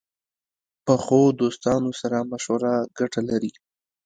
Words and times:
پخو 0.85 1.21
دوستانو 1.41 1.91
سره 2.01 2.17
مشوره 2.31 2.73
ګټه 2.97 3.21
لري 3.29 3.51